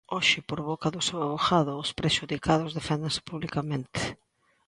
Hoxe, 0.15 0.37
por 0.49 0.59
boca 0.69 0.87
do 0.95 1.01
seu 1.07 1.19
avogado, 1.25 1.71
os 1.83 1.93
prexudicados 1.99 2.71
deféndense 2.77 3.19
publicamente. 3.29 4.01